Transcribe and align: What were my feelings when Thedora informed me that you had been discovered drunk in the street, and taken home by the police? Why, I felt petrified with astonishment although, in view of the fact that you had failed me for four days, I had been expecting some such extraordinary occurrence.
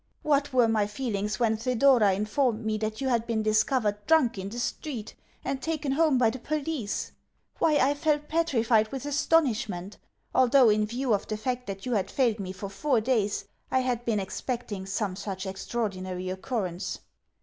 What 0.23 0.51
were 0.51 0.67
my 0.67 0.87
feelings 0.87 1.39
when 1.39 1.57
Thedora 1.57 2.13
informed 2.13 2.65
me 2.65 2.79
that 2.79 3.01
you 3.01 3.09
had 3.09 3.27
been 3.27 3.43
discovered 3.43 4.03
drunk 4.07 4.35
in 4.39 4.49
the 4.49 4.57
street, 4.57 5.13
and 5.45 5.61
taken 5.61 5.91
home 5.91 6.17
by 6.17 6.31
the 6.31 6.39
police? 6.39 7.11
Why, 7.59 7.75
I 7.77 7.93
felt 7.93 8.27
petrified 8.27 8.91
with 8.91 9.05
astonishment 9.05 9.97
although, 10.33 10.69
in 10.69 10.87
view 10.87 11.13
of 11.13 11.27
the 11.27 11.37
fact 11.37 11.67
that 11.67 11.85
you 11.85 11.91
had 11.93 12.09
failed 12.09 12.39
me 12.39 12.51
for 12.51 12.67
four 12.67 12.99
days, 12.99 13.45
I 13.69 13.81
had 13.81 14.03
been 14.03 14.19
expecting 14.19 14.87
some 14.87 15.15
such 15.15 15.45
extraordinary 15.45 16.31
occurrence. 16.31 17.01